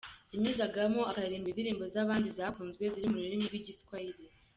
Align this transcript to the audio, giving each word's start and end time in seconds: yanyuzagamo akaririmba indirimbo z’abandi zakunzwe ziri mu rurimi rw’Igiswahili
yanyuzagamo 0.31 1.01
akaririmba 1.09 1.49
indirimbo 1.49 1.83
z’abandi 1.93 2.27
zakunzwe 2.37 2.83
ziri 2.93 3.07
mu 3.11 3.19
rurimi 3.23 3.43
rw’Igiswahili 3.49 4.25